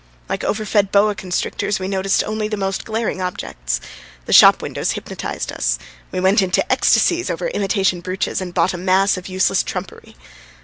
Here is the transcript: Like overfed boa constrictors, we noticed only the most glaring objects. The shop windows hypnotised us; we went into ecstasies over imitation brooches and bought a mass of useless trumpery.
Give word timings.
Like 0.27 0.43
overfed 0.43 0.91
boa 0.91 1.13
constrictors, 1.13 1.77
we 1.79 1.87
noticed 1.87 2.23
only 2.23 2.47
the 2.47 2.57
most 2.57 2.85
glaring 2.85 3.21
objects. 3.21 3.79
The 4.25 4.33
shop 4.33 4.59
windows 4.59 4.93
hypnotised 4.93 5.51
us; 5.51 5.77
we 6.11 6.19
went 6.19 6.41
into 6.41 6.65
ecstasies 6.71 7.29
over 7.29 7.49
imitation 7.49 8.01
brooches 8.01 8.41
and 8.41 8.51
bought 8.51 8.73
a 8.73 8.79
mass 8.79 9.15
of 9.15 9.27
useless 9.29 9.61
trumpery. 9.61 10.15